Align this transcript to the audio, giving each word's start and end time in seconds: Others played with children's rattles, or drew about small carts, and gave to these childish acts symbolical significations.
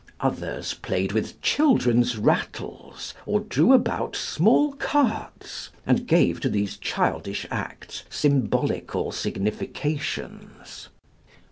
Others 0.19 0.73
played 0.81 1.11
with 1.11 1.39
children's 1.43 2.17
rattles, 2.17 3.13
or 3.27 3.39
drew 3.41 3.71
about 3.71 4.15
small 4.15 4.71
carts, 4.73 5.69
and 5.85 6.07
gave 6.07 6.39
to 6.39 6.49
these 6.49 6.77
childish 6.77 7.45
acts 7.51 8.03
symbolical 8.09 9.11
significations. 9.11 10.89